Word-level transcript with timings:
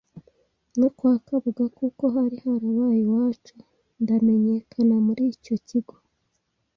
nko 0.75 0.87
kwa 0.97 1.13
kabuga 1.27 1.63
kuko 1.77 2.03
hari 2.15 2.35
harabaye 2.43 2.99
iwacu 3.05 3.55
ndamenyekana 4.01 4.95
muri 5.05 5.23
icyo 5.33 5.55
kigo 5.67 5.95